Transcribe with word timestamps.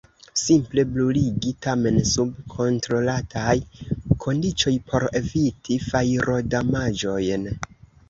Simple 0.43 0.85
bruligi– 0.93 1.51
tamen 1.65 1.99
sub 2.13 2.31
kontrolataj 2.55 3.55
kondiĉoj 4.27 4.77
por 4.91 5.09
eviti 5.23 5.81
fajrodamaĝojn. 5.89 7.51